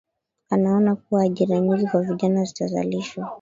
[0.49, 3.29] Anaona kuwa ajira nyingi kwa vijana zitazalishwa